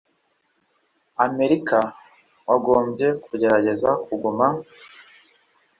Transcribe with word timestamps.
amerika 1.25 1.79
wagombye 2.47 3.07
kugerageza 3.27 3.89
kuguma 4.05 4.47